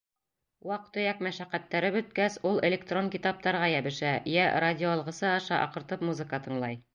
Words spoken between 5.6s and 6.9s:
аҡыртып музыка тыңлай.